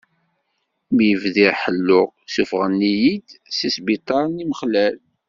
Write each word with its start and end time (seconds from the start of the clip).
Mi 0.95 1.09
bdiɣ 1.21 1.53
ḥelluɣ, 1.61 2.09
suffɣen-iyi-d 2.33 3.27
seg 3.57 3.71
sbiṭar 3.75 4.23
n 4.27 4.39
yimexlal. 4.41 4.95